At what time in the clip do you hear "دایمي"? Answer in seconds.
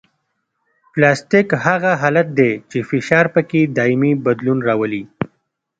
3.77-4.13